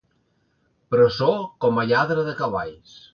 Presó 0.95 1.29
com 1.65 1.77
a 1.81 1.85
lladre 1.91 2.25
de 2.31 2.35
cavalls. 2.41 2.97